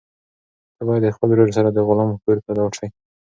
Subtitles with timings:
[0.75, 2.87] ته باید د خپل ورور سره د غلام کور ته لاړ شې.